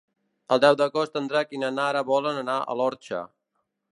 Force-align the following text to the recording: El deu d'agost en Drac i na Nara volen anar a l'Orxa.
El 0.53 0.61
deu 0.63 0.77
d'agost 0.79 1.19
en 1.21 1.27
Drac 1.33 1.53
i 1.57 1.61
na 1.65 1.69
Nara 1.77 2.03
volen 2.09 2.41
anar 2.41 2.57
a 2.75 2.79
l'Orxa. 2.83 3.23